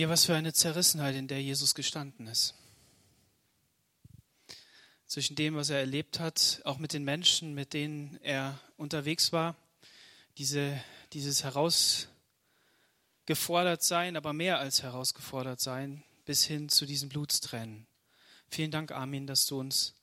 [0.00, 2.54] Ja, was für eine Zerrissenheit, in der Jesus gestanden ist.
[5.08, 9.56] Zwischen dem, was er erlebt hat, auch mit den Menschen, mit denen er unterwegs war,
[10.36, 10.80] diese,
[11.12, 17.88] dieses herausgefordert sein, aber mehr als herausgefordert sein, bis hin zu diesen Blutstränen.
[18.50, 19.96] Vielen Dank, Armin, dass du uns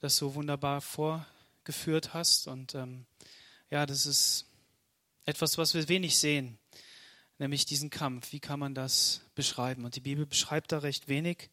[0.00, 2.48] das so wunderbar vorgeführt hast.
[2.48, 3.04] Und ähm,
[3.68, 4.46] ja, das ist
[5.26, 6.58] etwas, was wir wenig sehen,
[7.38, 8.32] nämlich diesen Kampf.
[8.32, 9.84] Wie kann man das beschreiben?
[9.84, 11.50] Und die Bibel beschreibt da recht wenig,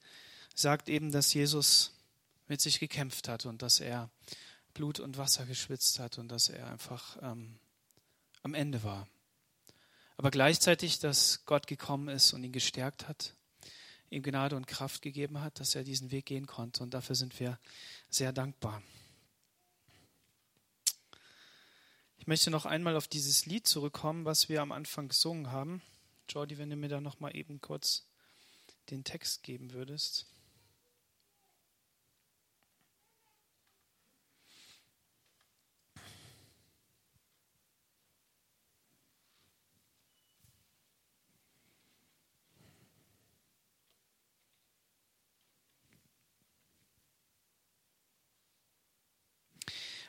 [0.56, 1.94] sagt eben, dass Jesus
[2.48, 4.10] mit sich gekämpft hat und dass er
[4.74, 7.60] Blut und Wasser geschwitzt hat und dass er einfach ähm,
[8.44, 9.08] am Ende war.
[10.18, 13.34] Aber gleichzeitig, dass Gott gekommen ist und ihn gestärkt hat,
[14.10, 16.84] ihm Gnade und Kraft gegeben hat, dass er diesen Weg gehen konnte.
[16.84, 17.58] Und dafür sind wir
[18.10, 18.84] sehr dankbar.
[22.22, 25.82] Ich möchte noch einmal auf dieses Lied zurückkommen, was wir am Anfang gesungen haben.
[26.30, 28.06] Jordi, wenn du mir da noch mal eben kurz
[28.92, 30.28] den Text geben würdest.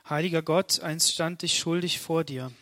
[0.09, 2.53] Heiliger Gott, einst stand ich schuldig vor dir.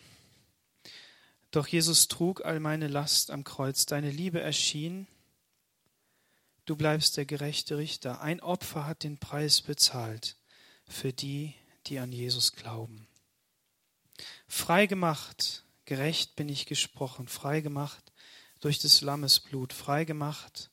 [1.51, 3.87] Doch Jesus trug all meine Last am Kreuz.
[3.87, 5.07] Deine Liebe erschien.
[6.65, 8.21] Du bleibst der gerechte Richter.
[8.21, 10.37] Ein Opfer hat den Preis bezahlt
[10.87, 11.55] für die,
[11.87, 13.09] die an Jesus glauben.
[14.47, 18.13] Frei gemacht, gerecht bin ich gesprochen, frei gemacht
[18.61, 20.71] durch des Lammes Blut, frei gemacht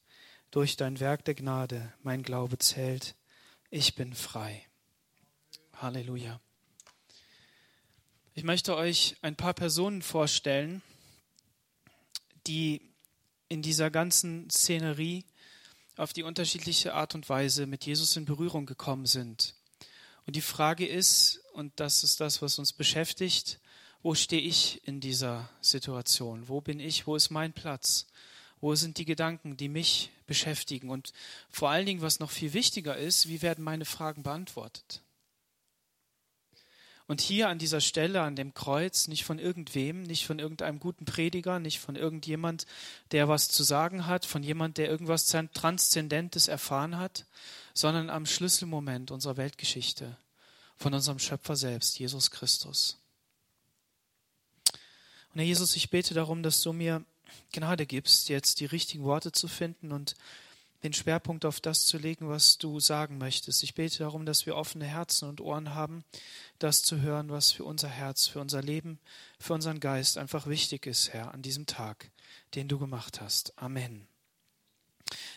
[0.52, 1.94] durch dein Werk der Gnade.
[2.04, 3.16] Mein Glaube zählt.
[3.70, 4.66] Ich bin frei.
[5.74, 6.40] Halleluja.
[8.38, 10.84] Ich möchte euch ein paar Personen vorstellen,
[12.46, 12.84] die
[13.50, 15.26] in dieser ganzen Szenerie
[15.96, 19.56] auf die unterschiedliche Art und Weise mit Jesus in Berührung gekommen sind.
[20.28, 23.60] Und die Frage ist, und das ist das, was uns beschäftigt,
[24.04, 26.48] wo stehe ich in dieser Situation?
[26.48, 27.08] Wo bin ich?
[27.08, 28.06] Wo ist mein Platz?
[28.62, 30.92] Wo sind die Gedanken, die mich beschäftigen?
[30.92, 31.12] Und
[31.50, 35.02] vor allen Dingen, was noch viel wichtiger ist, wie werden meine Fragen beantwortet?
[37.08, 41.06] Und hier an dieser Stelle, an dem Kreuz, nicht von irgendwem, nicht von irgendeinem guten
[41.06, 42.66] Prediger, nicht von irgendjemand,
[43.12, 47.26] der was zu sagen hat, von jemand, der irgendwas Transzendentes erfahren hat,
[47.74, 50.18] sondern am Schlüsselmoment unserer Weltgeschichte,
[50.76, 52.98] von unserem Schöpfer selbst, Jesus Christus.
[55.34, 57.06] Und Herr Jesus, ich bete darum, dass du mir
[57.54, 60.16] Gnade gibst, jetzt die richtigen Worte zu finden und
[60.84, 63.64] den Schwerpunkt auf das zu legen, was du sagen möchtest.
[63.64, 66.04] Ich bete darum, dass wir offene Herzen und Ohren haben,
[66.60, 69.00] das zu hören, was für unser Herz, für unser Leben,
[69.40, 72.12] für unseren Geist einfach wichtig ist, Herr, an diesem Tag,
[72.54, 73.58] den du gemacht hast.
[73.58, 74.08] Amen.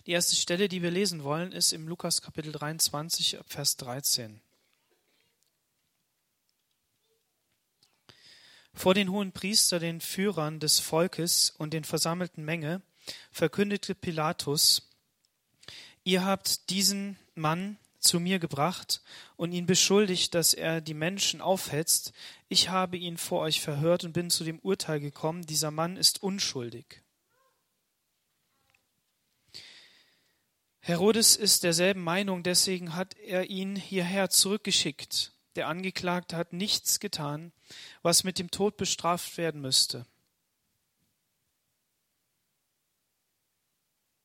[0.07, 4.41] Die erste Stelle, die wir lesen wollen, ist im Lukas Kapitel 23, Vers 13.
[8.75, 12.83] Vor den hohen Priester, den Führern des Volkes und den versammelten Menge
[13.31, 14.90] verkündete Pilatus,
[16.05, 19.03] Ihr habt diesen Mann zu mir gebracht
[19.37, 22.13] und ihn beschuldigt, dass er die Menschen aufhetzt.
[22.49, 26.23] Ich habe ihn vor euch verhört und bin zu dem Urteil gekommen, dieser Mann ist
[26.23, 27.03] unschuldig.
[30.81, 35.33] Herodes ist derselben Meinung, deswegen hat er ihn hierher zurückgeschickt.
[35.57, 37.53] Der Angeklagte hat nichts getan,
[38.03, 40.07] was mit dem Tod bestraft werden müsste.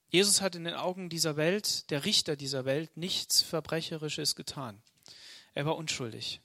[0.10, 4.82] Jesus hat in den Augen dieser Welt, der Richter dieser Welt, nichts Verbrecherisches getan.
[5.54, 6.42] Er war unschuldig.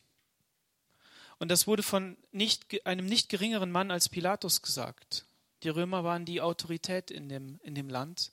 [1.39, 5.25] Und das wurde von nicht, einem nicht geringeren Mann als Pilatus gesagt.
[5.63, 8.33] Die Römer waren die Autorität in dem, in dem Land.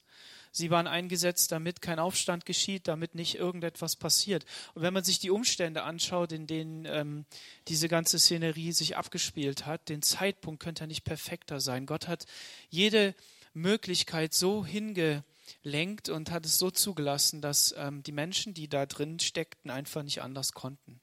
[0.51, 4.45] Sie waren eingesetzt, damit kein Aufstand geschieht, damit nicht irgendetwas passiert.
[4.73, 7.25] Und wenn man sich die Umstände anschaut, in denen ähm,
[7.67, 11.85] diese ganze Szenerie sich abgespielt hat, den Zeitpunkt könnte er nicht perfekter sein.
[11.85, 12.25] Gott hat
[12.69, 13.13] jede
[13.57, 19.19] Möglichkeit so hingelenkt und hat es so zugelassen, dass ähm, die Menschen, die da drin
[19.19, 21.01] steckten, einfach nicht anders konnten.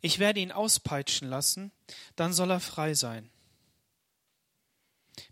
[0.00, 1.72] Ich werde ihn auspeitschen lassen,
[2.16, 3.30] dann soll er frei sein.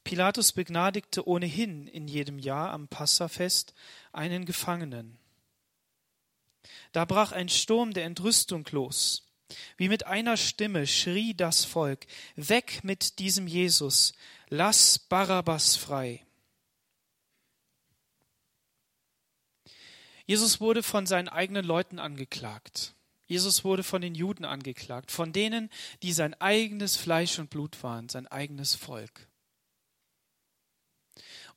[0.04, 3.74] Pilatus begnadigte ohnehin in jedem Jahr am Passafest
[4.12, 5.18] einen Gefangenen.
[6.92, 9.27] Da brach ein Sturm der Entrüstung los.
[9.76, 12.06] Wie mit einer Stimme schrie das Volk,
[12.36, 14.12] weg mit diesem Jesus,
[14.48, 16.24] lass Barabbas frei.
[20.26, 22.94] Jesus wurde von seinen eigenen Leuten angeklagt.
[23.26, 25.70] Jesus wurde von den Juden angeklagt, von denen,
[26.02, 29.27] die sein eigenes Fleisch und Blut waren, sein eigenes Volk.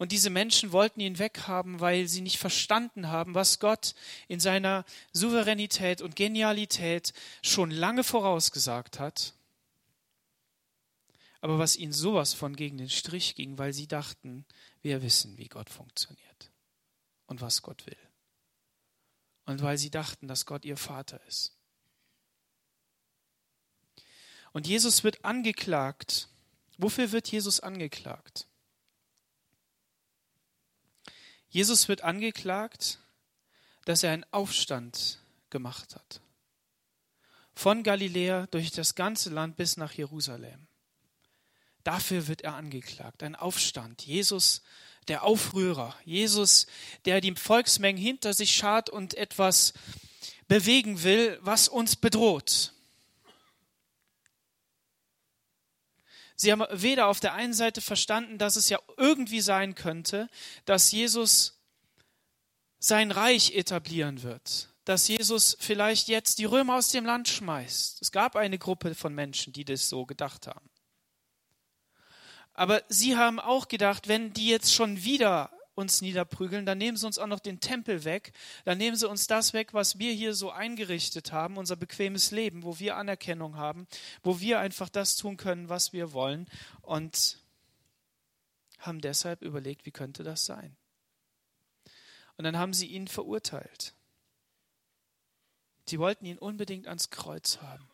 [0.02, 3.94] Und diese Menschen wollten ihn weghaben, weil sie nicht verstanden haben, was Gott
[4.28, 4.84] in seiner
[5.14, 7.14] Souveränität und Genialität
[7.44, 9.36] schon lange vorausgesagt hat.
[11.40, 14.44] Aber was ihnen sowas von gegen den Strich ging, weil sie dachten,
[14.82, 16.52] wir wissen, wie Gott funktioniert
[17.28, 18.10] und was Gott will.
[19.46, 21.56] Und weil sie dachten, dass Gott ihr Vater ist.
[24.52, 26.28] Und Jesus wird angeklagt.
[26.80, 28.48] Wofür wird Jesus angeklagt?
[31.52, 33.00] Jesus wird angeklagt,
[33.86, 35.20] dass er einen Aufstand
[35.50, 36.22] gemacht hat.
[37.54, 40.68] Von Galiläa durch das ganze Land bis nach Jerusalem.
[41.84, 43.22] Dafür wird er angeklagt.
[43.22, 44.06] Ein Aufstand.
[44.06, 44.62] Jesus,
[45.10, 45.96] der Aufrührer.
[46.06, 46.68] Jesus,
[47.06, 49.74] der die Volksmengen hinter sich schart und etwas
[50.48, 52.74] bewegen will, was uns bedroht.
[56.42, 60.28] Sie haben weder auf der einen Seite verstanden, dass es ja irgendwie sein könnte,
[60.66, 61.62] dass Jesus
[62.80, 68.02] sein Reich etablieren wird, dass Jesus vielleicht jetzt die Römer aus dem Land schmeißt.
[68.02, 70.68] Es gab eine Gruppe von Menschen, die das so gedacht haben.
[72.56, 77.06] Aber sie haben auch gedacht, wenn die jetzt schon wieder uns niederprügeln, dann nehmen sie
[77.06, 78.32] uns auch noch den Tempel weg,
[78.64, 82.64] dann nehmen sie uns das weg, was wir hier so eingerichtet haben, unser bequemes Leben,
[82.64, 83.88] wo wir Anerkennung haben,
[84.24, 86.48] wo wir einfach das tun können, was wir wollen
[86.82, 87.40] und
[88.80, 90.76] haben deshalb überlegt, wie könnte das sein?
[92.38, 93.94] Und dann haben sie ihn verurteilt.
[95.86, 97.88] Sie wollten ihn unbedingt ans Kreuz haben.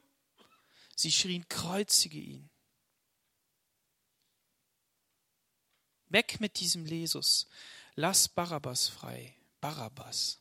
[0.96, 2.50] Sie schrien, kreuzige ihn.
[6.10, 7.48] Weg mit diesem Jesus.
[8.00, 9.34] Lass Barabbas frei.
[9.60, 10.40] Barabbas.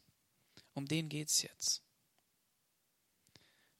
[0.74, 1.80] Um den geht es jetzt.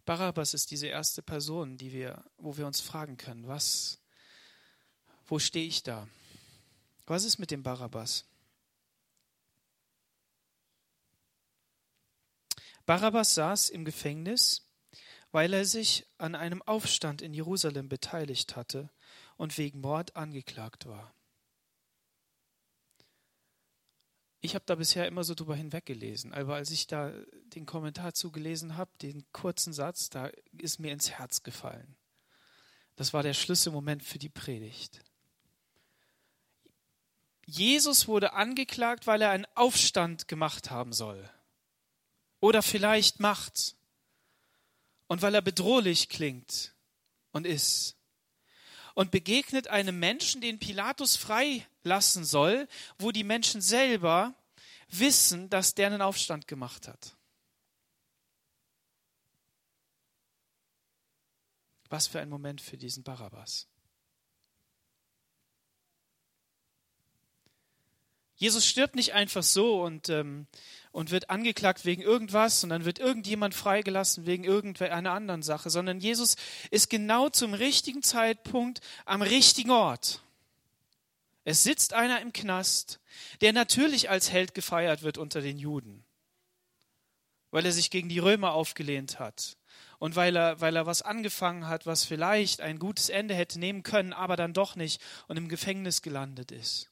[0.07, 3.99] Barabbas ist diese erste Person, die wir, wo wir uns fragen können, was,
[5.27, 6.09] wo stehe ich da?
[7.07, 8.25] Was ist mit dem Barabbas?
[12.87, 14.65] Barabbas saß im Gefängnis,
[15.33, 18.89] weil er sich an einem Aufstand in Jerusalem beteiligt hatte
[19.37, 21.13] und wegen Mord angeklagt war.
[24.47, 27.11] Ich habe da bisher immer so drüber hinweggelesen, aber als ich da
[27.47, 31.97] den Kommentar zugelesen habe, den kurzen Satz, da ist mir ins Herz gefallen.
[32.95, 35.03] Das war der Schlüsselmoment für die Predigt.
[37.45, 41.29] Jesus wurde angeklagt, weil er einen Aufstand gemacht haben soll.
[42.39, 43.75] Oder vielleicht macht.
[45.09, 46.73] Und weil er bedrohlich klingt
[47.33, 47.96] und ist.
[48.97, 52.67] Und begegnet einem Menschen, den Pilatus frei lassen soll,
[52.99, 54.35] wo die Menschen selber
[54.89, 57.15] wissen, dass der einen Aufstand gemacht hat.
[61.91, 63.69] Was für ein Moment für diesen Barabbas.
[68.37, 70.47] Jesus stirbt nicht einfach so und, ähm,
[70.93, 76.01] und wird angeklagt wegen irgendwas und dann wird irgendjemand freigelassen wegen irgendeiner anderen Sache, sondern
[76.01, 76.37] Jesus
[76.71, 80.21] ist genau zum richtigen Zeitpunkt am richtigen Ort.
[81.45, 83.01] Es sitzt einer im Knast,
[83.41, 86.05] der natürlich als Held gefeiert wird unter den Juden,
[87.51, 89.57] weil er sich gegen die Römer aufgelehnt hat
[89.99, 93.83] und weil er, weil er was angefangen hat, was vielleicht ein gutes Ende hätte nehmen
[93.83, 96.91] können, aber dann doch nicht und im Gefängnis gelandet ist.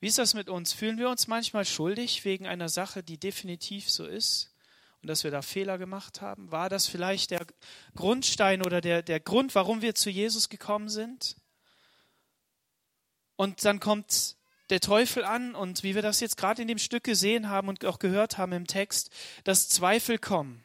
[0.00, 0.72] Wie ist das mit uns?
[0.72, 4.52] Fühlen wir uns manchmal schuldig wegen einer Sache, die definitiv so ist?
[5.06, 6.50] und dass wir da Fehler gemacht haben?
[6.50, 7.46] War das vielleicht der
[7.94, 11.36] Grundstein oder der, der Grund, warum wir zu Jesus gekommen sind?
[13.36, 14.34] Und dann kommt
[14.70, 17.84] der Teufel an und wie wir das jetzt gerade in dem Stück gesehen haben und
[17.84, 19.10] auch gehört haben im Text,
[19.44, 20.64] dass Zweifel kommen.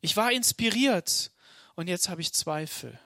[0.00, 1.30] Ich war inspiriert
[1.74, 2.98] und jetzt habe ich Zweifel.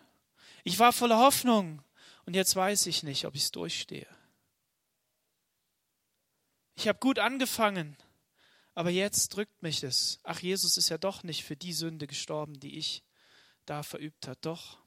[0.63, 1.83] Ich war voller Hoffnung
[2.27, 4.07] und jetzt weiß ich nicht, ob ich es durchstehe.
[6.83, 7.97] Ich habe gut angefangen
[8.75, 10.19] aber jetzt drückt mich es.
[10.23, 13.03] Ach, Jesus ist ja doch nicht für die Sünde gestorben, die ich
[13.67, 14.39] da verübt hat.
[14.43, 14.79] Doch.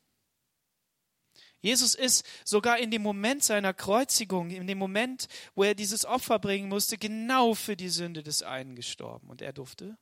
[1.62, 6.40] Jesus ist sogar in dem Moment seiner Kreuzigung, in dem Moment, wo er dieses Opfer
[6.40, 9.30] bringen musste, genau für die Sünde des einen gestorben.
[9.30, 9.98] Und er durfte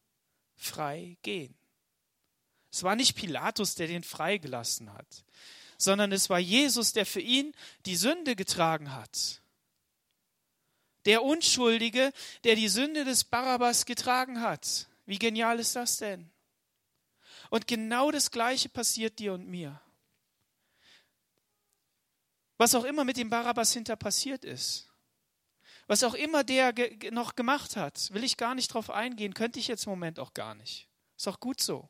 [0.56, 1.56] frei gehen.
[2.72, 5.26] Es war nicht Pilatus, der den freigelassen hat,
[5.78, 7.54] sondern es war Jesus, der für ihn
[7.86, 9.43] die Sünde getragen hat.
[11.06, 14.88] Der Unschuldige, der die Sünde des Barabbas getragen hat.
[15.06, 16.32] Wie genial ist das denn?
[17.50, 19.80] Und genau das Gleiche passiert dir und mir.
[22.58, 24.90] Was auch immer mit dem Barabbas hinter passiert ist.
[25.88, 29.60] Was auch immer der ge noch gemacht hat, will ich gar nicht drauf eingehen, könnte
[29.60, 30.88] ich jetzt im Moment auch gar nicht.
[31.18, 31.90] Ist auch gut so.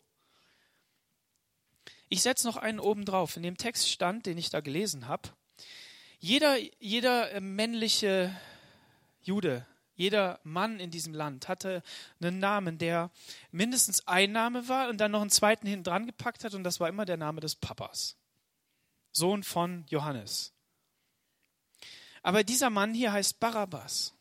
[2.10, 3.38] Ich setze noch einen oben drauf.
[3.38, 5.29] In dem Text stand, den ich da gelesen habe,
[6.20, 8.36] jeder, jeder äh, männliche
[9.24, 9.65] Jude,
[9.96, 11.84] jeder Mann in diesem Land hatte
[12.20, 13.12] einen Namen, der
[13.51, 16.80] mindestens ein Name war und dann noch einen zweiten hinten dran gepackt hat und das
[16.80, 18.15] war immer der Name des Papas.
[19.12, 20.53] Sohn von Johannes.
[22.24, 24.13] Aber dieser Mann hier heißt Barabbas.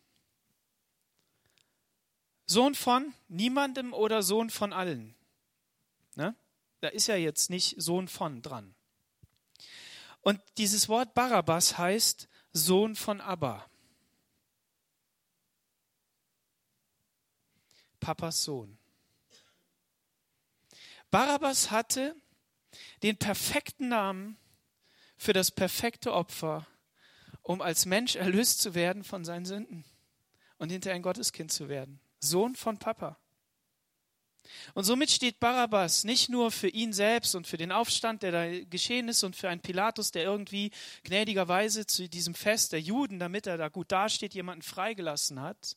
[2.47, 5.15] Sohn von niemandem oder Sohn von allen.
[6.17, 6.35] Ne?
[6.81, 8.75] Da ist ja jetzt nicht Sohn von dran.
[10.21, 13.67] Und dieses Wort Barabbas heißt Sohn von Abba.
[18.03, 18.77] Papas Sohn.
[21.11, 22.17] Barabbas hatte
[23.03, 24.37] den perfekten Namen
[25.17, 26.67] für das perfekte Opfer,
[27.43, 29.85] um als Mensch erlöst zu werden von seinen Sünden
[30.59, 32.01] und hinter ein Gotteskind zu werden.
[32.19, 33.19] Sohn von Papa.
[34.75, 38.65] Und somit steht Barabbas nicht nur für ihn selbst und für den Aufstand, der da
[38.65, 40.73] geschehen ist, und für einen Pilatus, der irgendwie
[41.05, 45.77] gnädigerweise zu diesem Fest der Juden, damit er da gut dasteht, jemanden freigelassen hat,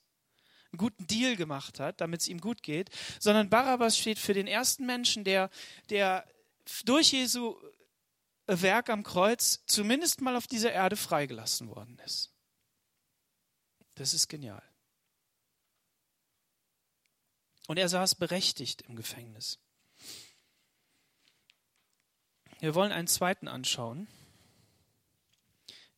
[0.75, 2.89] einen guten Deal gemacht hat, damit es ihm gut geht,
[3.19, 5.49] sondern Barabbas steht für den ersten Menschen, der,
[5.89, 6.27] der
[6.83, 7.55] durch Jesu
[8.45, 12.31] Werk am Kreuz zumindest mal auf dieser Erde freigelassen worden ist.
[13.95, 14.61] Das ist genial.
[17.67, 19.59] Und er saß berechtigt im Gefängnis.
[22.59, 24.07] Wir wollen einen zweiten anschauen.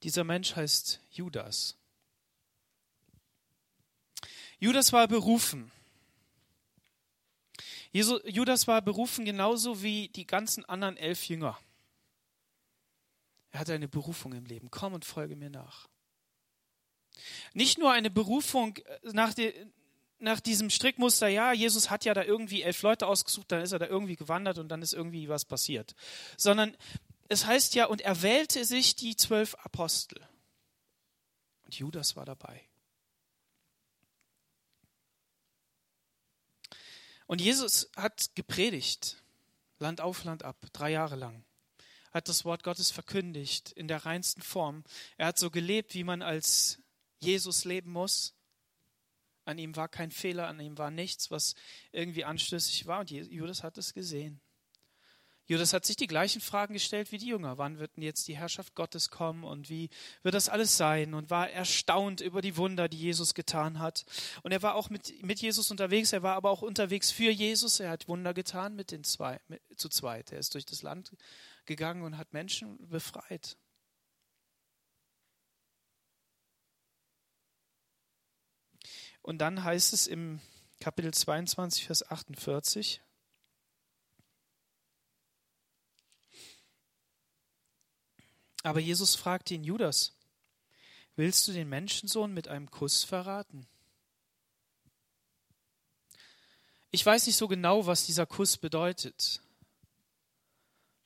[0.04, 1.76] Dieser Mensch heißt Judas.
[4.60, 5.72] Judas war berufen.
[7.92, 11.58] Judas war berufen genauso wie die ganzen anderen elf Jünger.
[13.52, 14.70] Er hatte eine Berufung im Leben.
[14.70, 15.88] Komm und folge mir nach.
[17.54, 19.54] Nicht nur eine Berufung nach, der,
[20.20, 23.80] nach diesem Strickmuster, ja, Jesus hat ja da irgendwie elf Leute ausgesucht, dann ist er
[23.80, 25.96] da irgendwie gewandert und dann ist irgendwie was passiert.
[26.36, 26.76] Sondern
[27.30, 30.22] es heißt ja, und er wählte sich die zwölf Apostel.
[31.66, 32.67] Und Judas war dabei.
[37.28, 39.22] Und Jesus hat gepredigt,
[39.80, 41.44] Land auf, Land ab, drei Jahre lang.
[42.12, 44.84] Hat das Wort Gottes verkündigt in der reinsten Form.
[45.18, 46.80] Er hat so gelebt, wie man als
[47.20, 48.34] Jesus leben muss.
[49.46, 51.54] An ihm war kein Fehler, an ihm war nichts, was
[51.92, 53.02] irgendwie anstößig war.
[53.02, 54.42] Und Judas hat es gesehen.
[55.50, 57.58] Judas hat sich die gleichen Fragen gestellt wie die Jünger.
[57.58, 59.90] Wann wird denn jetzt die Herrschaft Gottes kommen und wie
[60.22, 61.14] wird das alles sein?
[61.14, 64.06] Und war erstaunt über die Wunder, die Jesus getan hat.
[64.44, 67.80] Und er war auch mit, mit Jesus unterwegs, er war aber auch unterwegs für Jesus.
[67.80, 70.34] Er hat Wunder getan mit den zwei, mit, zu zweit.
[70.34, 71.16] Er ist durch das Land
[71.66, 73.58] gegangen und hat Menschen befreit.
[79.22, 80.42] Und dann heißt es im
[80.80, 83.02] Kapitel 22, Vers 48,
[88.64, 90.14] Aber Jesus fragte ihn, Judas,
[91.16, 93.68] willst du den Menschensohn mit einem Kuss verraten?
[96.92, 99.42] Ich weiß nicht so genau, was dieser Kuss bedeutet.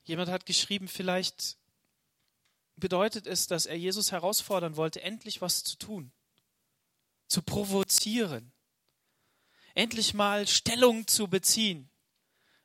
[0.04, 1.58] Jemand hat geschrieben, vielleicht
[2.76, 6.12] bedeutet es, dass er Jesus herausfordern wollte, endlich was zu tun
[7.32, 8.52] zu provozieren,
[9.74, 11.90] endlich mal Stellung zu beziehen,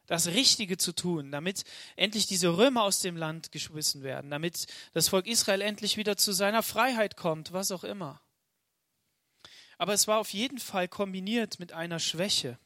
[0.06, 1.64] das Richtige zu tun, damit
[1.96, 6.32] endlich diese Römer aus dem Land geschmissen werden, damit das Volk Israel endlich wieder zu
[6.32, 8.20] seiner Freiheit kommt, was auch immer.
[9.78, 12.58] Aber es war auf jeden Fall kombiniert mit einer Schwäche,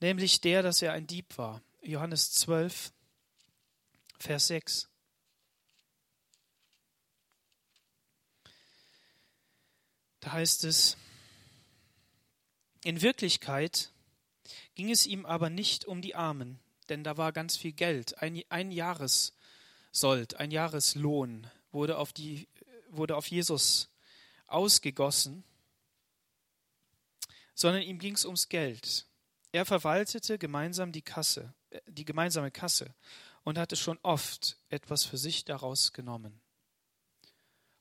[0.00, 1.62] nämlich der, dass er ein Dieb war.
[1.82, 2.92] Johannes 12,
[4.18, 4.88] Vers 6.
[10.20, 10.96] Da heißt es,
[12.82, 13.93] in Wirklichkeit
[14.74, 18.20] ging es ihm aber nicht um die Armen, denn da war ganz viel Geld.
[18.22, 22.48] Ein, ein Jahressold, ein Jahreslohn wurde auf, die,
[22.88, 23.88] wurde auf Jesus
[24.46, 25.44] ausgegossen,
[27.54, 29.06] sondern ihm ging es ums Geld.
[29.52, 32.92] Er verwaltete gemeinsam die Kasse, äh, die gemeinsame Kasse
[33.44, 36.40] und hatte schon oft etwas für sich daraus genommen.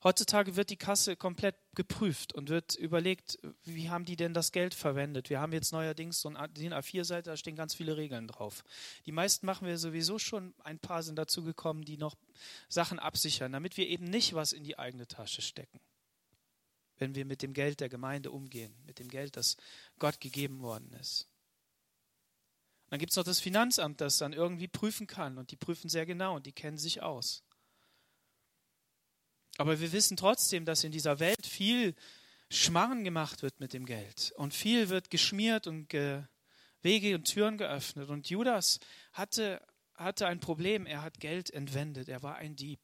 [0.03, 4.73] Heutzutage wird die Kasse komplett geprüft und wird überlegt, wie haben die denn das Geld
[4.73, 5.29] verwendet.
[5.29, 8.65] Wir haben jetzt neuerdings so eine DIN A4-Seite, da stehen ganz viele Regeln drauf.
[9.05, 12.17] Die meisten machen wir sowieso schon, ein paar sind dazu gekommen, die noch
[12.67, 15.79] Sachen absichern, damit wir eben nicht was in die eigene Tasche stecken.
[16.97, 19.55] Wenn wir mit dem Geld der Gemeinde umgehen, mit dem Geld, das
[19.99, 21.29] Gott gegeben worden ist.
[22.89, 26.05] Dann gibt es noch das Finanzamt, das dann irgendwie prüfen kann und die prüfen sehr
[26.05, 27.43] genau und die kennen sich aus.
[29.57, 31.95] Aber wir wissen trotzdem, dass in dieser Welt viel
[32.49, 36.23] Schmarren gemacht wird mit dem Geld und viel wird geschmiert und ge
[36.83, 38.09] Wege und Türen geöffnet.
[38.09, 38.79] Und Judas
[39.13, 40.85] hatte, hatte ein Problem.
[40.85, 42.09] Er hat Geld entwendet.
[42.09, 42.81] Er war ein Dieb.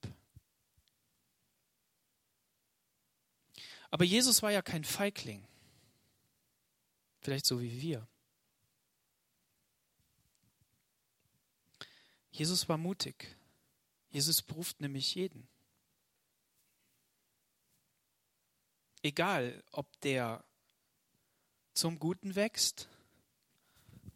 [3.91, 5.45] Aber Jesus war ja kein Feigling.
[7.19, 8.07] Vielleicht so wie wir.
[12.31, 13.35] Jesus war mutig.
[14.11, 15.49] Jesus beruft nämlich jeden.
[19.01, 20.43] Egal, ob der
[21.73, 22.89] zum Guten wächst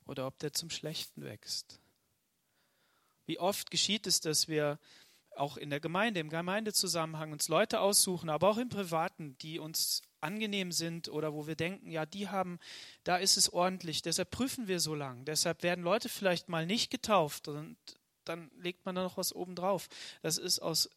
[0.06, 1.80] oder ob der zum Schlechten wächst.
[3.26, 4.80] Wie oft geschieht es, dass wir
[5.36, 10.02] auch in der Gemeinde, im Gemeindezusammenhang uns Leute aussuchen, aber auch im Privaten, die uns
[10.20, 12.60] angenehm sind oder wo wir denken, ja, die haben,
[13.04, 15.26] da ist es ordentlich, deshalb prüfen wir so lang.
[15.26, 17.78] Deshalb werden Leute vielleicht mal nicht getauft und
[18.26, 19.88] dann legt man da noch was oben drauf.
[20.22, 20.90] Das ist aus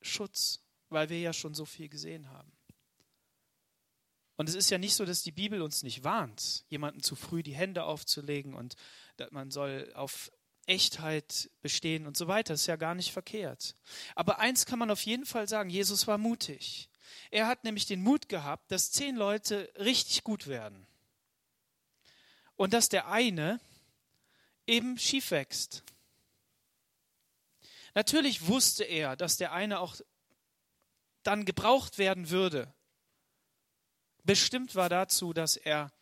[0.00, 2.52] Schutz, weil wir ja schon so viel gesehen haben.
[4.36, 7.42] Und es ist ja nicht so, dass die Bibel uns nicht warnt, jemanden zu früh
[7.42, 8.74] die Hände aufzulegen und
[9.30, 10.32] man soll auf
[10.66, 12.54] Echtheit bestehen und so weiter.
[12.54, 13.74] Das ist ja gar nicht verkehrt.
[14.14, 16.88] Aber eins kann man auf jeden Fall sagen, Jesus war mutig.
[17.30, 20.86] Er hat nämlich den Mut gehabt, dass zehn Leute richtig gut werden.
[22.56, 23.60] Und dass der eine
[24.66, 25.82] eben schief wächst.
[27.94, 29.96] Natürlich wusste er, dass der eine auch
[31.22, 32.72] dann gebraucht werden würde.
[34.24, 35.92] Bestimmt war dazu, dass er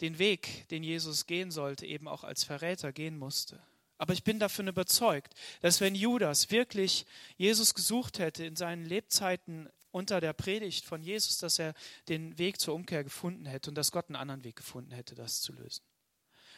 [0.00, 3.60] den Weg, den Jesus gehen sollte, eben auch als Verräter gehen musste.
[3.98, 7.06] Aber ich bin davon überzeugt, dass wenn Judas wirklich
[7.38, 11.72] Jesus gesucht hätte in seinen Lebzeiten unter der Predigt von Jesus, dass er
[12.08, 15.40] den Weg zur Umkehr gefunden hätte und dass Gott einen anderen Weg gefunden hätte, das
[15.40, 15.82] zu lösen.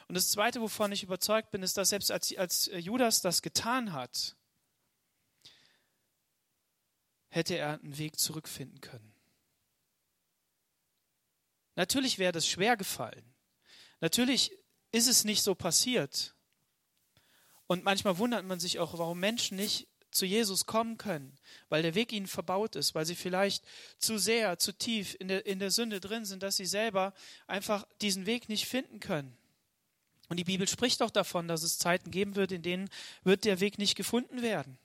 [0.08, 3.92] Und das Zweite, wovon ich überzeugt bin, ist, dass selbst als, als Judas das getan
[3.92, 4.34] hat,
[7.28, 9.14] hätte er einen Weg zurückfinden können.
[11.78, 13.22] Natürlich wäre das schwer gefallen.
[14.00, 14.50] Natürlich
[14.90, 16.34] ist es nicht so passiert.
[17.68, 21.94] Und manchmal wundert man sich auch, warum Menschen nicht zu Jesus kommen können, weil der
[21.94, 23.64] Weg ihnen verbaut ist, weil sie vielleicht
[24.00, 27.14] zu sehr, zu tief in der, in der Sünde drin sind, dass sie selber
[27.46, 29.38] einfach diesen Weg nicht finden können.
[30.28, 32.90] Und die Bibel spricht auch davon, dass es Zeiten geben wird, in denen
[33.22, 34.80] wird der Weg nicht gefunden werden.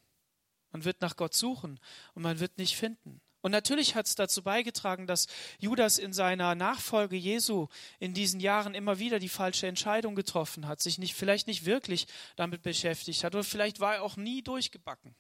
[0.72, 1.80] Man wird nach Gott suchen
[2.13, 3.20] und man wird nicht finden.
[3.43, 5.27] Und natürlich hat es dazu beigetragen, dass
[5.60, 7.67] Judas in seiner Nachfolge Jesu
[7.99, 12.08] in diesen Jahren immer wieder die falsche Entscheidung getroffen hat, sich nicht, vielleicht nicht wirklich
[12.38, 15.13] damit beschäftigt hat oder vielleicht war er auch nie durchgebacken.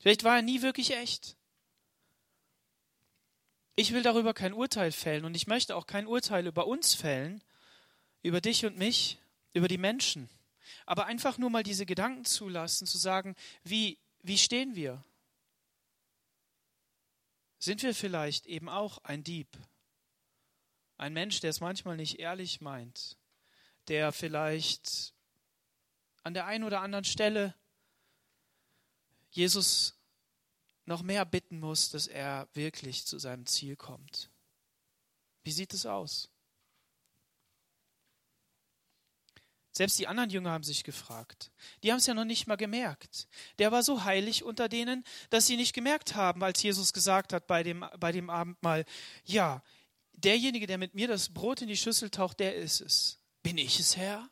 [0.00, 1.36] Vielleicht war er nie wirklich echt.
[3.76, 7.44] Ich will darüber kein Urteil fällen und ich möchte auch kein Urteil über uns fällen,
[8.22, 9.18] über dich und mich,
[9.52, 10.28] über die Menschen.
[10.84, 15.04] Aber einfach nur mal diese Gedanken zulassen, zu sagen, wie, wie stehen wir?
[17.58, 19.48] Sind wir vielleicht eben auch ein Dieb?
[20.96, 23.16] Ein Mensch, der es manchmal nicht ehrlich meint,
[23.88, 25.14] der vielleicht
[26.22, 27.54] an der einen oder anderen Stelle
[29.30, 29.98] Jesus
[30.84, 34.30] noch mehr bitten muss, dass er wirklich zu seinem Ziel kommt.
[35.44, 36.30] Wie sieht es aus?
[39.78, 41.52] Selbst die anderen Jünger haben sich gefragt.
[41.84, 43.28] Die haben es ja noch nicht mal gemerkt.
[43.60, 47.46] Der war so heilig unter denen, dass sie nicht gemerkt haben, als Jesus gesagt hat
[47.46, 48.84] bei dem, bei dem Abendmahl,
[49.24, 49.62] ja,
[50.14, 53.20] derjenige, der mit mir das Brot in die Schüssel taucht, der ist es.
[53.44, 54.28] Bin ich es, Herr?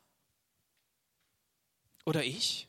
[2.03, 2.67] Oder ich?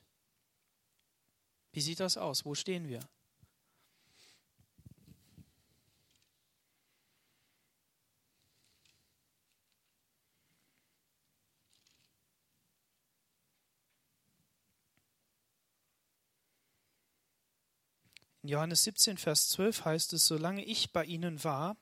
[1.72, 2.44] Wie sieht das aus?
[2.44, 3.00] Wo stehen wir?
[18.42, 21.76] In Johannes 17, Vers 12 heißt es, solange ich bei ihnen war,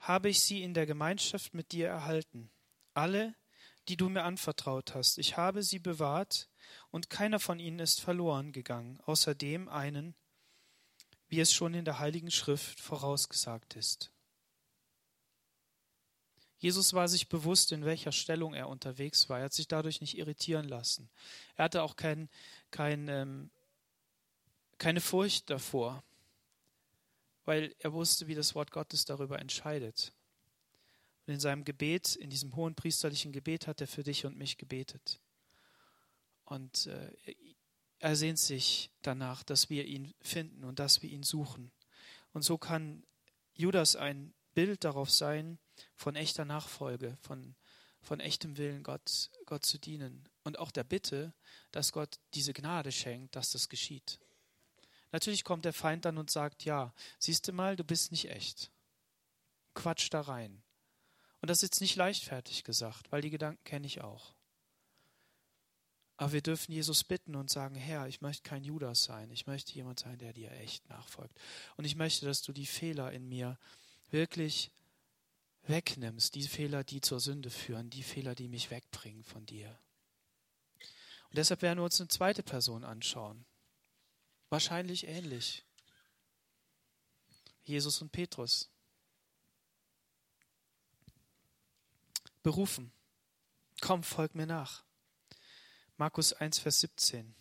[0.00, 2.50] habe ich sie in der Gemeinschaft mit dir erhalten.
[2.94, 3.34] Alle,
[3.88, 5.18] die du mir anvertraut hast.
[5.18, 6.48] Ich habe sie bewahrt,
[6.90, 10.16] und keiner von ihnen ist verloren gegangen, außer dem einen,
[11.28, 14.12] wie es schon in der Heiligen Schrift vorausgesagt ist.
[16.58, 19.38] Jesus war sich bewusst, in welcher Stellung er unterwegs war.
[19.38, 21.10] Er hat sich dadurch nicht irritieren lassen.
[21.54, 22.28] Er hatte auch kein,
[22.70, 23.50] kein ähm,
[24.78, 26.02] keine Furcht davor,
[27.44, 30.12] weil er wusste, wie das Wort Gottes darüber entscheidet.
[31.26, 34.58] Und in seinem Gebet, in diesem hohen priesterlichen Gebet, hat er für dich und mich
[34.58, 35.20] gebetet.
[36.44, 37.34] Und äh,
[37.98, 41.72] er sehnt sich danach, dass wir ihn finden und dass wir ihn suchen.
[42.32, 43.04] Und so kann
[43.54, 45.58] Judas ein Bild darauf sein,
[45.94, 47.56] von echter Nachfolge, von,
[48.00, 50.28] von echtem Willen, Gott, Gott zu dienen.
[50.44, 51.34] Und auch der Bitte,
[51.72, 54.20] dass Gott diese Gnade schenkt, dass das geschieht
[55.16, 58.70] Natürlich kommt der Feind dann und sagt, ja, siehst du mal, du bist nicht echt.
[59.72, 60.62] Quatsch da rein.
[61.40, 64.34] Und das ist jetzt nicht leichtfertig gesagt, weil die Gedanken kenne ich auch.
[66.18, 69.30] Aber wir dürfen Jesus bitten und sagen, Herr, ich möchte kein Judas sein.
[69.30, 71.34] Ich möchte jemand sein, der dir echt nachfolgt.
[71.78, 73.58] Und ich möchte, dass du die Fehler in mir
[74.10, 74.70] wirklich
[75.62, 79.78] wegnimmst, die Fehler, die zur Sünde führen, die Fehler, die mich wegbringen von dir.
[81.30, 83.46] Und deshalb werden wir uns eine zweite Person anschauen.
[84.48, 85.64] Wahrscheinlich ähnlich.
[87.64, 88.70] Jesus und Petrus.
[92.42, 92.92] Berufen.
[93.80, 94.84] Komm, folg mir nach.
[95.96, 97.34] Markus 1, Vers 17.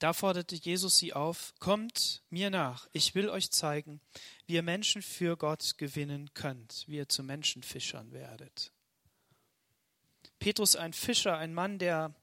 [0.00, 4.00] Da forderte Jesus sie auf, kommt mir nach, ich will euch zeigen,
[4.46, 8.72] wie ihr Menschen für Gott gewinnen könnt, wie ihr zu Menschenfischern werdet.
[10.38, 12.14] Petrus, ein Fischer, ein Mann, der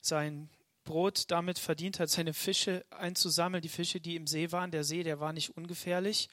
[0.00, 0.48] sein
[0.84, 4.70] Brot damit verdient hat, seine Fische einzusammeln, die Fische, die im See waren.
[4.70, 6.30] Der See, der war nicht ungefährlich,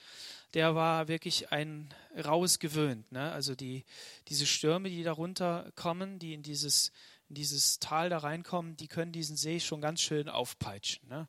[0.53, 3.11] der war wirklich ein raues gewöhnt.
[3.11, 3.29] Ne?
[3.33, 3.83] Also die,
[4.29, 6.93] diese Stürme, die darunter kommen, die in dieses
[7.33, 11.09] in dieses Tal da reinkommen, die können diesen See schon ganz schön aufpeitschen.
[11.09, 11.27] Ne?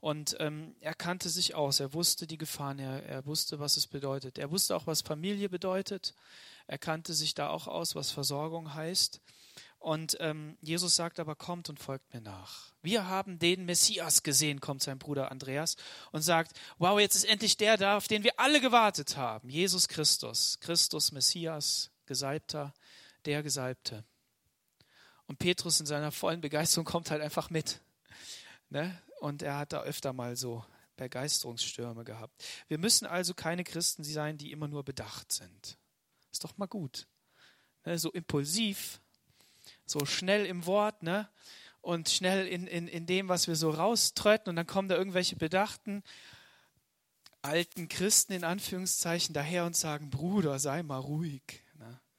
[0.00, 3.86] Und ähm, er kannte sich aus, er wusste die Gefahren, er, er wusste, was es
[3.86, 4.38] bedeutet.
[4.38, 6.14] Er wusste auch, was Familie bedeutet.
[6.66, 9.20] Er kannte sich da auch aus, was Versorgung heißt.
[9.78, 12.72] Und ähm, Jesus sagt aber, kommt und folgt mir nach.
[12.80, 15.76] Wir haben den Messias gesehen, kommt sein Bruder Andreas
[16.12, 19.50] und sagt, wow, jetzt ist endlich der da, auf den wir alle gewartet haben.
[19.50, 22.72] Jesus Christus, Christus Messias, Gesalbter,
[23.26, 24.04] der Gesalbte.
[25.32, 27.80] Und Petrus in seiner vollen Begeisterung kommt halt einfach mit.
[28.68, 29.00] Ne?
[29.18, 30.62] Und er hat da öfter mal so
[30.96, 32.44] Begeisterungsstürme gehabt.
[32.68, 35.78] Wir müssen also keine Christen sein, die immer nur bedacht sind.
[36.30, 37.06] Ist doch mal gut.
[37.86, 37.98] Ne?
[37.98, 39.00] So impulsiv,
[39.86, 41.30] so schnell im Wort, ne?
[41.80, 44.50] Und schnell in, in, in dem, was wir so rauströten.
[44.50, 46.02] Und dann kommen da irgendwelche bedachten
[47.40, 51.61] alten Christen in Anführungszeichen daher und sagen, Bruder, sei mal ruhig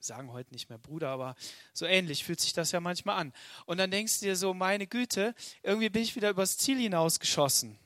[0.06, 1.36] sagen heute nicht mehr Bruder, aber
[1.74, 3.34] so ähnlich fühlt sich das ja manchmal an.
[3.66, 7.78] Und dann denkst du dir so, meine Güte, irgendwie bin ich wieder übers Ziel hinausgeschossen.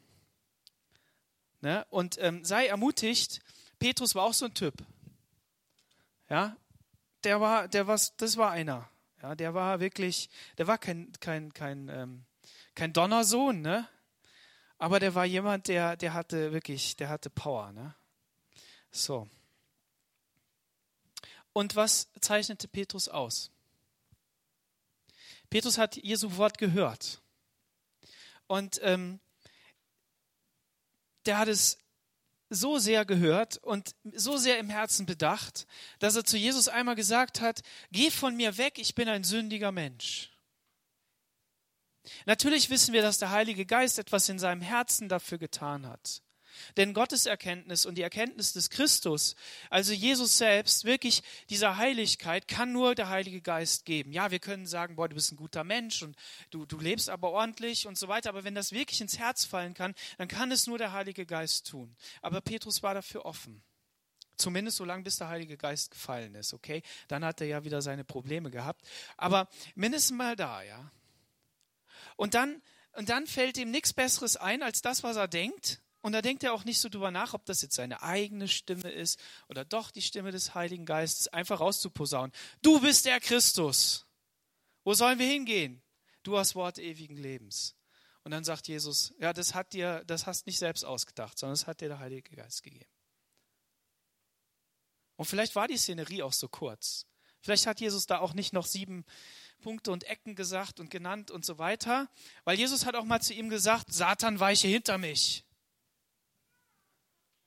[1.61, 1.85] Ne?
[1.89, 3.41] Und ähm, sei ermutigt,
[3.79, 4.73] Petrus war auch so ein Typ.
[6.29, 6.55] Ja,
[7.23, 8.89] der war, der war, das war einer.
[9.21, 12.25] Ja, der war wirklich, der war kein, kein, kein, ähm,
[12.75, 13.87] kein Donnersohn, ne?
[14.77, 17.95] Aber der war jemand, der, der hatte wirklich, der hatte Power, ne?
[18.91, 19.27] So.
[21.57, 23.49] Und was zeichnete Petrus aus?
[25.49, 27.19] Petrus hat Jesu Wort gehört.
[28.45, 29.19] Und ähm,
[31.25, 31.79] der hat es
[32.51, 35.65] so sehr gehört und so sehr im Herzen bedacht,
[35.97, 39.71] dass er zu Jesus einmal gesagt hat, geh von mir weg, ich bin ein sündiger
[39.71, 40.29] Mensch.
[42.27, 46.21] Natürlich wissen wir, dass der Heilige Geist etwas in seinem Herzen dafür getan hat.
[46.75, 49.35] Denn Gottes Erkenntnis und die Erkenntnis des Christus,
[49.69, 54.11] also Jesus selbst, wirklich dieser Heiligkeit, kann nur der Heilige Geist geben.
[54.11, 56.15] Ja, wir können sagen, boah, du bist ein guter Mensch und
[56.51, 58.29] du, du lebst aber ordentlich und so weiter.
[58.29, 61.67] Aber wenn das wirklich ins Herz fallen kann, dann kann es nur der Heilige Geist
[61.67, 61.95] tun.
[62.21, 63.63] Aber Petrus war dafür offen.
[64.37, 66.83] Zumindest so lange, bis der Heilige Geist gefallen ist, okay?
[67.07, 68.87] Dann hat er ja wieder seine Probleme gehabt.
[69.17, 70.91] Aber mindestens mal da, ja.
[72.15, 72.61] Und dann,
[72.93, 75.81] und dann fällt ihm nichts Besseres ein, als das, was er denkt.
[76.07, 78.89] Und da denkt er auch nicht so drüber nach, ob das jetzt seine eigene Stimme
[78.89, 82.31] ist oder doch die Stimme des Heiligen Geistes, einfach rauszuposaunen.
[82.61, 84.05] Du bist der Christus.
[84.85, 85.81] Wo sollen wir hingehen?
[86.23, 87.75] Du hast Wort ewigen Lebens.
[88.23, 91.67] Und dann sagt Jesus, ja, das hat dir, das hast nicht selbst ausgedacht, sondern das
[91.67, 92.89] hat dir der Heilige Geist gegeben.
[95.17, 97.05] Und vielleicht war die Szenerie auch so kurz.
[97.41, 99.03] Vielleicht hat Jesus da auch nicht noch sieben
[99.59, 102.09] Punkte und Ecken gesagt und genannt und so weiter,
[102.45, 105.43] weil Jesus hat auch mal zu ihm gesagt, Satan weiche hinter mich.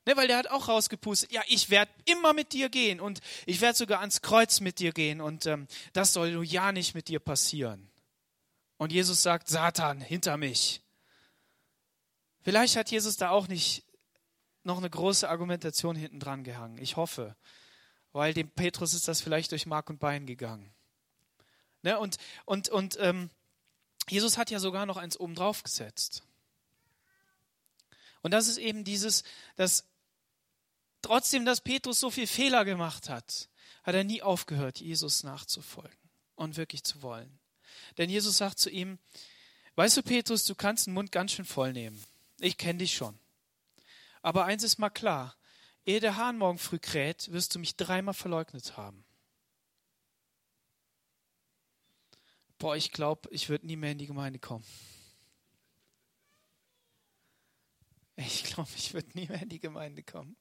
[0.05, 3.61] Ne, weil der hat auch rausgepustet, ja, ich werde immer mit dir gehen und ich
[3.61, 7.19] werde sogar ans Kreuz mit dir gehen und ähm, das soll ja nicht mit dir
[7.19, 7.87] passieren.
[8.77, 10.81] Und Jesus sagt, Satan, hinter mich.
[12.41, 13.83] Vielleicht hat Jesus da auch nicht
[14.63, 16.79] noch eine große Argumentation hinten dran gehangen.
[16.79, 17.35] Ich hoffe,
[18.11, 20.73] weil dem Petrus ist das vielleicht durch Mark und Bein gegangen.
[21.83, 23.29] Ne, und und, und ähm,
[24.09, 26.23] Jesus hat ja sogar noch eins oben drauf gesetzt.
[28.23, 29.23] Und das ist eben dieses,
[29.55, 29.85] dass
[31.01, 33.49] Trotzdem, dass Petrus so viel Fehler gemacht hat,
[33.83, 35.97] hat er nie aufgehört, Jesus nachzufolgen
[36.35, 37.39] und wirklich zu wollen.
[37.97, 38.99] Denn Jesus sagt zu ihm,
[39.75, 42.01] weißt du, Petrus, du kannst den Mund ganz schön voll nehmen.
[42.39, 43.17] Ich kenne dich schon.
[44.21, 45.35] Aber eins ist mal klar,
[45.85, 49.03] ehe der Hahn morgen früh kräht, wirst du mich dreimal verleugnet haben.
[52.59, 54.65] Boah, ich glaube, ich würde nie mehr in die Gemeinde kommen.
[58.17, 60.37] Ich glaube, ich würde nie mehr in die Gemeinde kommen.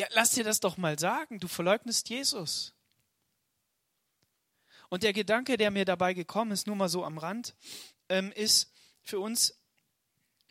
[0.00, 1.40] Ja, lass dir das doch mal sagen.
[1.40, 2.72] Du verleugnest Jesus.
[4.88, 7.54] Und der Gedanke, der mir dabei gekommen ist, nur mal so am Rand,
[8.08, 9.60] ähm, ist für uns,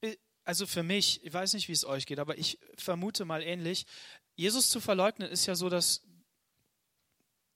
[0.02, 3.42] äh, also für mich, ich weiß nicht, wie es euch geht, aber ich vermute mal
[3.42, 3.88] ähnlich,
[4.36, 6.04] Jesus zu verleugnen ist ja so, dass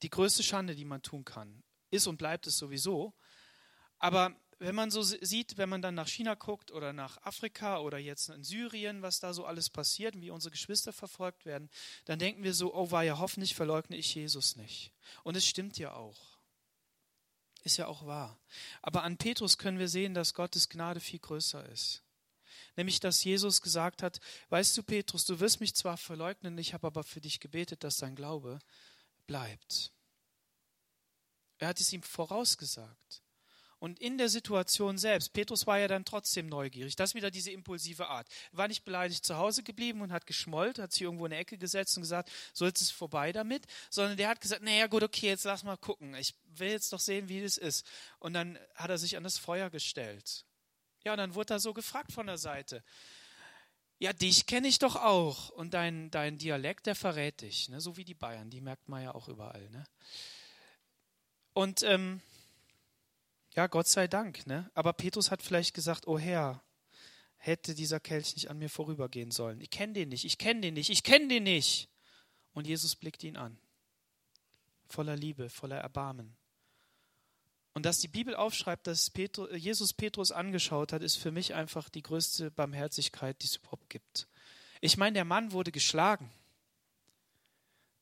[0.02, 3.14] die größte Schande, die man tun kann, ist und bleibt es sowieso.
[4.00, 7.98] Aber wenn man so sieht, wenn man dann nach China guckt oder nach Afrika oder
[7.98, 11.70] jetzt in Syrien, was da so alles passiert und wie unsere Geschwister verfolgt werden,
[12.04, 14.92] dann denken wir so, oh war ja, hoffentlich verleugne ich Jesus nicht.
[15.22, 16.38] Und es stimmt ja auch.
[17.62, 18.38] Ist ja auch wahr.
[18.82, 22.02] Aber an Petrus können wir sehen, dass Gottes Gnade viel größer ist.
[22.76, 26.86] Nämlich, dass Jesus gesagt hat, weißt du, Petrus, du wirst mich zwar verleugnen, ich habe
[26.86, 28.58] aber für dich gebetet, dass dein Glaube
[29.26, 29.92] bleibt.
[31.58, 33.23] Er hat es ihm vorausgesagt.
[33.84, 36.96] Und in der Situation selbst, Petrus war ja dann trotzdem neugierig.
[36.96, 38.26] Das wieder diese impulsive Art.
[38.50, 41.58] War nicht beleidigt zu Hause geblieben und hat geschmollt, hat sich irgendwo in eine Ecke
[41.58, 45.02] gesetzt und gesagt, so jetzt ist es vorbei damit, sondern der hat gesagt, naja gut,
[45.02, 46.14] okay, jetzt lass mal gucken.
[46.14, 47.86] Ich will jetzt doch sehen, wie das ist.
[48.20, 50.46] Und dann hat er sich an das Feuer gestellt.
[51.04, 52.82] Ja, und dann wurde er so gefragt von der Seite.
[53.98, 55.50] Ja, dich kenne ich doch auch.
[55.50, 57.68] Und dein, dein Dialekt, der verrät dich.
[57.68, 57.82] Ne?
[57.82, 59.68] So wie die Bayern, die merkt man ja auch überall.
[59.68, 59.84] Ne?
[61.52, 62.22] Und ähm,
[63.54, 64.46] ja, Gott sei Dank.
[64.46, 64.70] Ne?
[64.74, 66.62] Aber Petrus hat vielleicht gesagt, oh Herr,
[67.36, 69.60] hätte dieser Kelch nicht an mir vorübergehen sollen.
[69.60, 71.88] Ich kenne den nicht, ich kenne den nicht, ich kenne den nicht.
[72.52, 73.58] Und Jesus blickt ihn an.
[74.86, 76.36] Voller Liebe, voller Erbarmen.
[77.74, 81.88] Und dass die Bibel aufschreibt, dass Petrus, Jesus Petrus angeschaut hat, ist für mich einfach
[81.88, 84.28] die größte Barmherzigkeit, die es überhaupt gibt.
[84.80, 86.30] Ich meine, der Mann wurde geschlagen.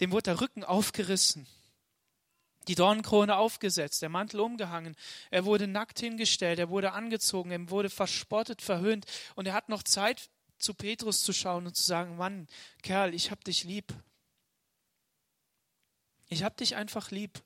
[0.01, 1.47] Dem wurde der Rücken aufgerissen
[2.68, 4.96] die Dornenkrone aufgesetzt, der Mantel umgehangen,
[5.31, 9.83] er wurde nackt hingestellt, er wurde angezogen, er wurde verspottet, verhöhnt und er hat noch
[9.83, 12.46] Zeit zu Petrus zu schauen und zu sagen, Mann,
[12.83, 13.92] Kerl, ich hab dich lieb.
[16.29, 17.42] Ich hab dich einfach lieb.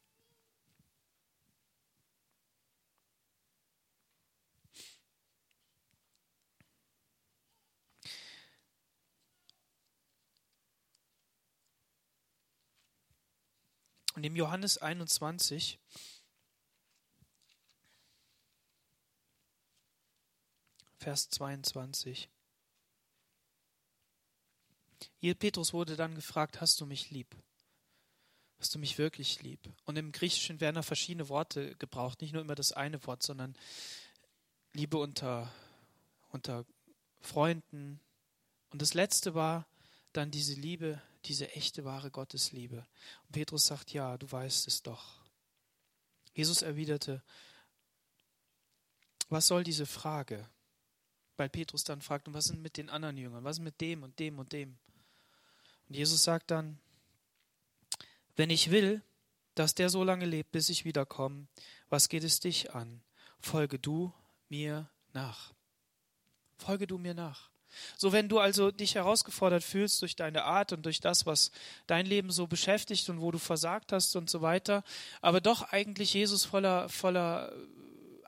[14.16, 15.78] Und im Johannes 21,
[20.96, 22.30] Vers 22.
[25.18, 27.36] Hier Petrus wurde dann gefragt, hast du mich lieb?
[28.58, 29.60] Hast du mich wirklich lieb?
[29.84, 33.54] Und im Griechischen werden da verschiedene Worte gebraucht, nicht nur immer das eine Wort, sondern
[34.72, 35.52] Liebe unter,
[36.30, 36.64] unter
[37.20, 38.00] Freunden.
[38.70, 39.66] Und das letzte war
[40.14, 42.86] dann diese Liebe, diese echte, wahre Gottesliebe.
[43.24, 45.20] Und Petrus sagt, ja, du weißt es doch.
[46.34, 47.22] Jesus erwiderte,
[49.28, 50.48] was soll diese Frage?
[51.36, 53.44] Weil Petrus dann fragt, und was sind mit den anderen Jüngern?
[53.44, 54.78] Was ist mit dem und dem und dem?
[55.88, 56.78] Und Jesus sagt dann,
[58.36, 59.02] wenn ich will,
[59.54, 61.46] dass der so lange lebt, bis ich wiederkomme,
[61.88, 63.02] was geht es dich an?
[63.40, 64.12] Folge du
[64.48, 65.54] mir nach.
[66.58, 67.50] Folge du mir nach.
[67.96, 71.50] So, wenn du also dich herausgefordert fühlst durch deine Art und durch das, was
[71.86, 74.84] dein Leben so beschäftigt und wo du versagt hast und so weiter,
[75.20, 77.52] aber doch eigentlich Jesus voller, voller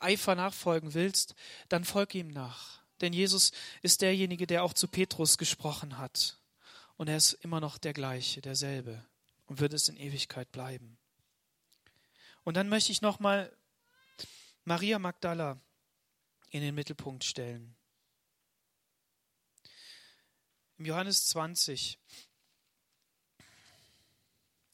[0.00, 1.34] Eifer nachfolgen willst,
[1.68, 2.80] dann folg ihm nach.
[3.00, 6.38] Denn Jesus ist derjenige, der auch zu Petrus gesprochen hat.
[6.96, 9.04] Und er ist immer noch der gleiche, derselbe
[9.46, 10.98] und wird es in Ewigkeit bleiben.
[12.44, 13.52] Und dann möchte ich nochmal
[14.64, 15.60] Maria Magdala
[16.50, 17.74] in den Mittelpunkt stellen.
[20.78, 21.98] Im Johannes 20.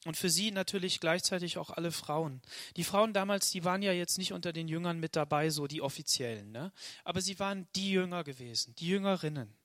[0.05, 2.41] Und für sie natürlich gleichzeitig auch alle Frauen.
[2.75, 5.81] Die Frauen damals, die waren ja jetzt nicht unter den Jüngern mit dabei, so die
[5.81, 6.71] offiziellen, ne?
[7.03, 9.57] aber sie waren die Jünger gewesen, die Jüngerinnen.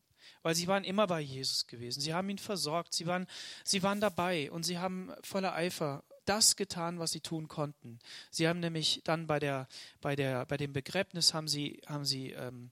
[0.43, 2.01] Weil sie waren immer bei Jesus gewesen.
[2.01, 3.27] Sie haben ihn versorgt, sie waren,
[3.63, 7.99] sie waren dabei und sie haben voller Eifer das getan, was sie tun konnten.
[8.31, 9.69] Sie haben nämlich dann bei, der,
[10.01, 12.71] bei, der, bei dem Begräbnis haben sie, haben sie ähm,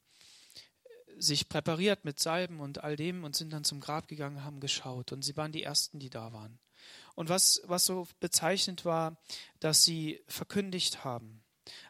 [1.19, 5.13] sich präpariert mit Salben und all dem und sind dann zum Grab gegangen, haben geschaut.
[5.13, 6.59] Und sie waren die Ersten, die da waren.
[7.15, 9.17] Und was, was so bezeichnend war,
[9.61, 11.43] dass sie verkündigt haben.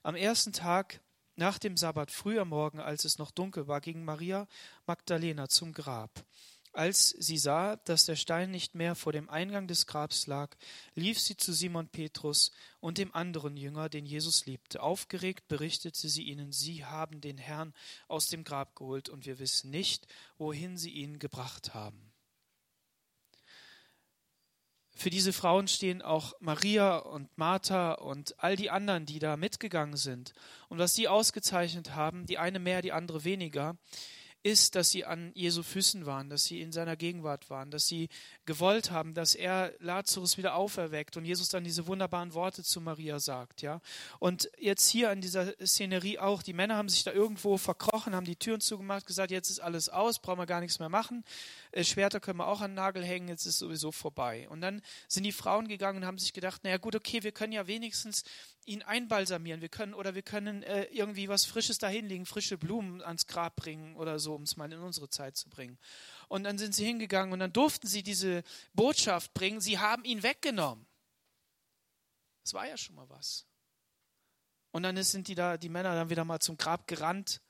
[0.03, 1.01] Am ersten Tag
[1.37, 4.49] nach dem Sabbat, früh am Morgen, als es noch dunkel war, ging Maria
[4.87, 6.25] Magdalena zum Grab.
[6.73, 10.57] Als sie sah, dass der Stein nicht mehr vor dem Eingang des Grabs lag,
[10.95, 12.51] lief sie zu Simon Petrus
[12.81, 14.83] und dem anderen Jünger, den Jesus liebte.
[14.83, 17.75] Aufgeregt berichtete sie ihnen, sie haben den Herrn
[18.07, 22.09] aus dem Grab geholt und wir wissen nicht, wohin sie ihn gebracht haben.
[24.99, 29.97] für diese Frauen stehen auch Maria und Martha und all die anderen, die da mitgegangen
[29.97, 30.33] sind.
[30.69, 33.77] Und was sie ausgezeichnet haben, die eine mehr, die andere weniger,
[34.49, 38.09] ist, dass sie an Jesu Füßen waren, dass sie in seiner Gegenwart waren, dass sie
[38.47, 43.19] gewollt haben, dass er Lazarus wieder auferweckt und Jesus dann diese wunderbaren Worte zu Maria
[43.19, 43.81] sagt, ja.
[44.19, 48.25] Und jetzt hier an dieser Szenerie auch, die Männer haben sich da irgendwo verkrochen, haben
[48.25, 51.25] die Türen zugemacht, gesagt, jetzt ist alles aus, brauchen wir gar nichts mehr machen.
[51.73, 54.49] Äh, Schwerter können wir auch an den Nagel hängen, jetzt ist sowieso vorbei.
[54.49, 57.53] Und dann sind die Frauen gegangen und haben sich gedacht, naja gut, okay, wir können
[57.53, 58.25] ja wenigstens
[58.69, 63.27] ihn einbalsamieren, wir können oder wir können äh, irgendwie was Frisches dahinlegen, frische Blumen ans
[63.27, 65.79] Grab bringen oder so, um es mal in unsere Zeit zu bringen.
[66.29, 70.23] Und dann sind sie hingegangen und dann durften sie diese Botschaft bringen, sie haben ihn
[70.23, 70.87] weggenommen.
[72.45, 73.47] Das war ja schon mal was.
[74.71, 77.41] Und dann sind die da, die Männer dann wieder mal zum Grab gerannt.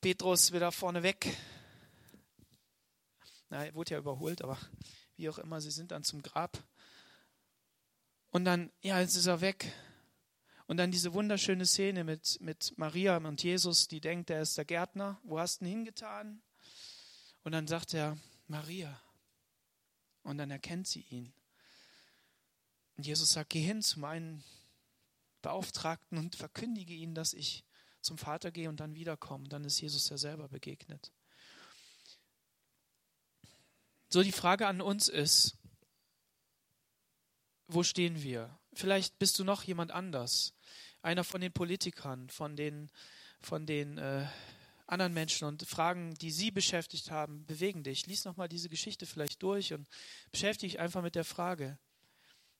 [0.00, 1.34] Petrus wieder vorne weg.
[3.48, 4.58] Na, er wurde ja überholt, aber
[5.16, 6.62] wie auch immer, sie sind dann zum Grab.
[8.30, 9.72] Und dann, ja, jetzt ist er weg.
[10.70, 14.64] Und dann diese wunderschöne Szene mit, mit Maria und Jesus, die denkt, er ist der
[14.64, 15.20] Gärtner.
[15.24, 16.40] Wo hast du ihn hingetan?
[17.42, 19.02] Und dann sagt er, Maria.
[20.22, 21.32] Und dann erkennt sie ihn.
[22.96, 24.44] Und Jesus sagt, geh hin zu meinen
[25.42, 27.64] Beauftragten und verkündige ihnen, dass ich
[28.00, 29.42] zum Vater gehe und dann wiederkomme.
[29.42, 31.10] Und dann ist Jesus ja selber begegnet.
[34.08, 35.56] So, die Frage an uns ist,
[37.66, 38.56] wo stehen wir?
[38.72, 40.54] Vielleicht bist du noch jemand anders.
[41.02, 42.90] Einer von den Politikern, von den,
[43.40, 44.26] von den äh,
[44.86, 48.06] anderen Menschen und Fragen, die sie beschäftigt haben, bewegen dich.
[48.06, 49.88] Lies nochmal diese Geschichte vielleicht durch und
[50.30, 51.78] beschäftige dich einfach mit der Frage.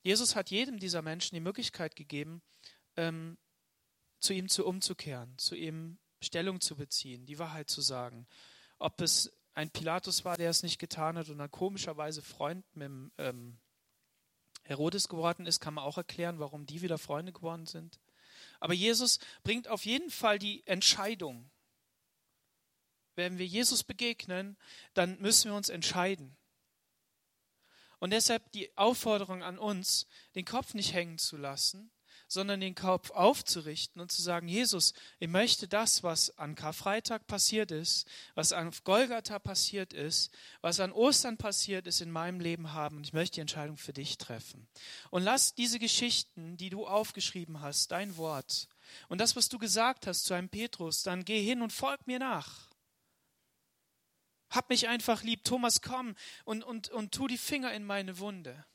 [0.03, 2.41] Jesus hat jedem dieser Menschen die Möglichkeit gegeben,
[2.95, 3.37] ähm,
[4.19, 8.27] zu ihm zu umzukehren, zu ihm Stellung zu beziehen, die Wahrheit zu sagen.
[8.79, 12.85] Ob es ein Pilatus war, der es nicht getan hat und dann komischerweise Freund mit
[12.85, 13.59] dem, ähm,
[14.63, 17.99] Herodes geworden ist, kann man auch erklären, warum die wieder Freunde geworden sind.
[18.61, 21.49] Aber Jesus bringt auf jeden Fall die Entscheidung.
[23.15, 24.55] Wenn wir Jesus begegnen,
[24.93, 26.37] dann müssen wir uns entscheiden.
[27.99, 31.91] Und deshalb die Aufforderung an uns, den Kopf nicht hängen zu lassen,
[32.31, 37.71] sondern den Kopf aufzurichten und zu sagen, Jesus, ich möchte das, was an Karfreitag passiert
[37.71, 42.97] ist, was an Golgatha passiert ist, was an Ostern passiert ist, in meinem Leben haben
[42.97, 44.69] und ich möchte die Entscheidung für dich treffen.
[45.09, 48.69] Und lass diese Geschichten, die du aufgeschrieben hast, dein Wort
[49.09, 52.19] und das, was du gesagt hast zu einem Petrus, dann geh hin und folg mir
[52.19, 52.69] nach.
[54.49, 56.15] Hab mich einfach lieb, Thomas, komm
[56.45, 58.65] und, und, und tu die Finger in meine Wunde.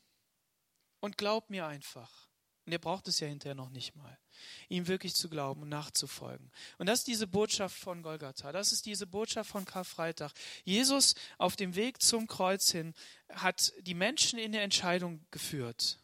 [1.00, 2.25] Und glaub mir einfach.
[2.66, 4.18] Und er braucht es ja hinterher noch nicht mal,
[4.68, 6.50] ihm wirklich zu glauben und nachzufolgen.
[6.78, 10.32] Und das ist diese Botschaft von Golgatha, das ist diese Botschaft von Karfreitag.
[10.64, 12.92] Jesus auf dem Weg zum Kreuz hin
[13.32, 16.00] hat die Menschen in der Entscheidung geführt.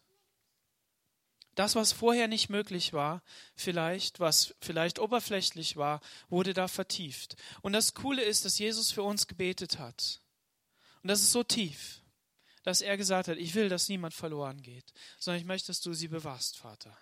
[1.55, 3.21] Das, was vorher nicht möglich war,
[3.55, 5.99] vielleicht, was vielleicht oberflächlich war,
[6.29, 7.35] wurde da vertieft.
[7.61, 10.21] Und das Coole ist, dass Jesus für uns gebetet hat.
[11.03, 12.02] Und das ist so tief
[12.63, 15.93] dass er gesagt hat, ich will, dass niemand verloren geht, sondern ich möchte, dass du
[15.93, 16.97] sie bewahrst, Vater.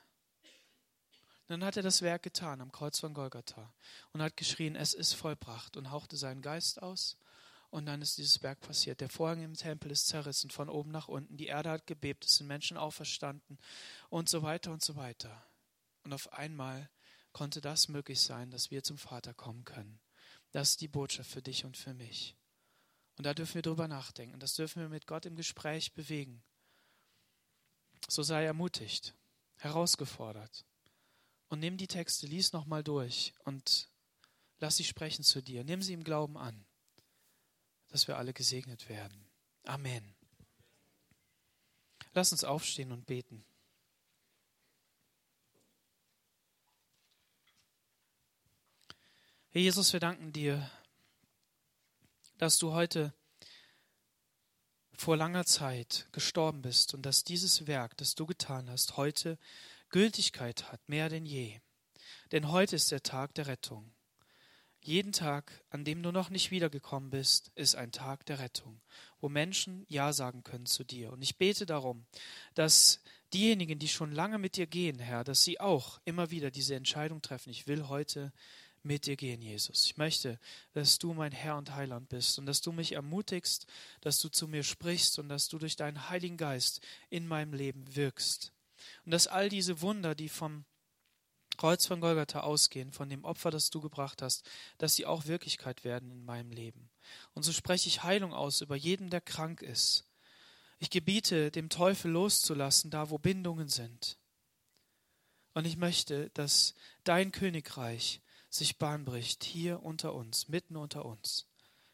[1.48, 3.74] Dann hat er das Werk getan am Kreuz von Golgatha
[4.14, 7.18] und hat geschrien, es ist vollbracht und hauchte seinen Geist aus.
[7.70, 9.00] Und dann ist dieses Werk passiert.
[9.00, 11.38] Der Vorhang im Tempel ist zerrissen von oben nach unten.
[11.38, 13.58] Die Erde hat gebebt, es sind Menschen auferstanden
[14.10, 15.46] und so weiter und so weiter.
[16.04, 16.90] Und auf einmal
[17.32, 20.00] konnte das möglich sein, dass wir zum Vater kommen können.
[20.52, 22.36] Das ist die Botschaft für dich und für mich.
[23.18, 24.40] Und da dürfen wir drüber nachdenken.
[24.40, 26.42] Das dürfen wir mit Gott im Gespräch bewegen.
[28.08, 29.14] So sei ermutigt,
[29.58, 30.66] herausgefordert.
[31.50, 33.90] Und nimm die Texte, lies nochmal durch und
[34.60, 35.64] lass sie sprechen zu dir.
[35.64, 36.66] Nimm sie im Glauben an,
[37.90, 39.28] dass wir alle gesegnet werden.
[39.64, 40.16] Amen.
[42.14, 43.46] Lass uns aufstehen und beten.
[49.52, 50.72] Herr Jesus, wir danken dir
[52.42, 53.14] dass du heute
[54.96, 59.38] vor langer Zeit gestorben bist und dass dieses Werk, das du getan hast, heute
[59.90, 61.60] Gültigkeit hat, mehr denn je.
[62.32, 63.94] Denn heute ist der Tag der Rettung.
[64.80, 68.82] Jeden Tag, an dem du noch nicht wiedergekommen bist, ist ein Tag der Rettung,
[69.20, 71.12] wo Menschen Ja sagen können zu dir.
[71.12, 72.08] Und ich bete darum,
[72.56, 73.04] dass
[73.36, 77.22] diejenigen, die schon lange mit dir gehen, Herr, dass sie auch immer wieder diese Entscheidung
[77.22, 77.52] treffen.
[77.52, 78.34] Ich will heute
[78.84, 79.86] mit dir gehen, Jesus.
[79.86, 80.40] Ich möchte,
[80.74, 83.68] dass du mein Herr und Heiland bist und dass du mich ermutigst,
[84.02, 87.96] dass du zu mir sprichst und dass du durch deinen Heiligen Geist in meinem Leben
[87.96, 88.54] wirkst.
[89.06, 90.66] Und dass all diese Wunder, die vom
[91.58, 95.84] Kreuz von Golgatha ausgehen, von dem Opfer, das du gebracht hast, dass sie auch Wirklichkeit
[95.84, 96.90] werden in meinem Leben.
[97.34, 100.06] Und so spreche ich Heilung aus über jeden, der krank ist.
[100.80, 104.18] Ich gebiete dem Teufel loszulassen, da wo Bindungen sind.
[105.54, 106.74] Und ich möchte, dass
[107.04, 108.22] dein Königreich
[108.54, 111.48] sich Bahn bricht, hier unter uns, mitten unter uns.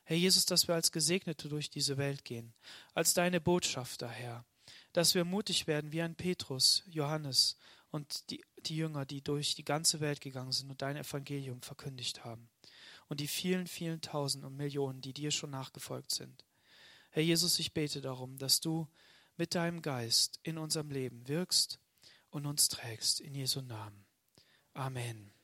[0.03, 2.53] Herr Jesus, dass wir als Gesegnete durch diese Welt gehen,
[2.93, 4.45] als deine Botschafter, Herr,
[4.93, 7.57] dass wir mutig werden wie ein Petrus, Johannes
[7.91, 12.25] und die, die Jünger, die durch die ganze Welt gegangen sind und dein Evangelium verkündigt
[12.25, 12.49] haben.
[13.07, 16.43] Und die vielen, vielen Tausend und Millionen, die dir schon nachgefolgt sind.
[17.11, 18.87] Herr Jesus, ich bete darum, dass du
[19.37, 21.79] mit deinem Geist in unserem Leben wirkst
[22.29, 23.19] und uns trägst.
[23.21, 24.05] In Jesu Namen.
[24.73, 25.36] Amen.